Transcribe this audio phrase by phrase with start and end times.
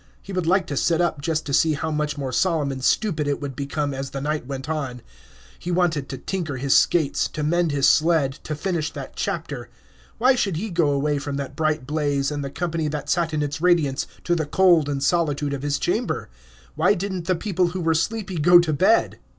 [0.19, 3.27] He would like to sit up just to see how much more solemn and stupid
[3.27, 5.03] it would become as the night went on;
[5.59, 9.69] he wanted to tinker his skates, to mend his sled, to finish that chapter.
[10.17, 13.43] Why should he go away from that bright blaze, and the company that sat in
[13.43, 16.29] its radiance, to the cold and solitude of his chamber?
[16.73, 19.19] Why did n't the people who were sleepy go to bed?